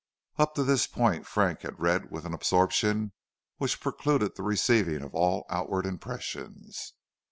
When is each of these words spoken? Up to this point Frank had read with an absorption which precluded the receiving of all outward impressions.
Up 0.39 0.55
to 0.55 0.63
this 0.63 0.87
point 0.87 1.27
Frank 1.27 1.61
had 1.61 1.79
read 1.79 2.09
with 2.09 2.25
an 2.25 2.33
absorption 2.33 3.11
which 3.57 3.79
precluded 3.79 4.35
the 4.35 4.41
receiving 4.41 5.03
of 5.03 5.13
all 5.13 5.45
outward 5.47 5.85
impressions. 5.85 6.93